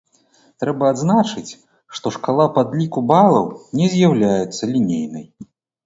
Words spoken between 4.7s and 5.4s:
лінейнай.